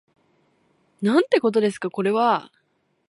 [1.03, 2.51] なんてことですかこれは